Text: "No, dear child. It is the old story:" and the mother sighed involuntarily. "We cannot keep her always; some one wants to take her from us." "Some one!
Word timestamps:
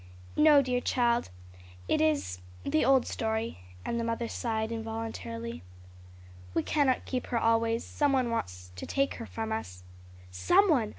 "No, 0.35 0.63
dear 0.63 0.81
child. 0.81 1.29
It 1.87 2.01
is 2.01 2.39
the 2.63 2.83
old 2.83 3.05
story:" 3.05 3.59
and 3.85 3.99
the 3.99 4.03
mother 4.03 4.27
sighed 4.27 4.71
involuntarily. 4.71 5.61
"We 6.55 6.63
cannot 6.63 7.05
keep 7.05 7.27
her 7.27 7.37
always; 7.37 7.85
some 7.85 8.11
one 8.11 8.31
wants 8.31 8.71
to 8.77 8.87
take 8.87 9.13
her 9.17 9.27
from 9.27 9.51
us." 9.51 9.83
"Some 10.31 10.71
one! 10.71 10.89